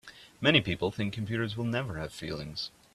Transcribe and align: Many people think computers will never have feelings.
Many 0.41 0.61
people 0.61 0.89
think 0.89 1.13
computers 1.13 1.55
will 1.55 1.65
never 1.65 1.99
have 1.99 2.11
feelings. 2.11 2.71